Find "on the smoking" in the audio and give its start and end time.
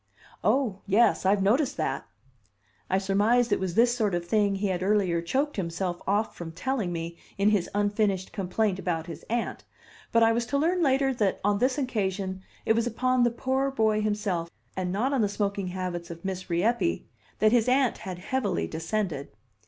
15.13-15.67